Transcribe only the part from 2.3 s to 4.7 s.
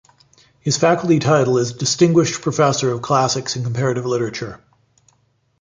Professor of Classics and Comparative Literature".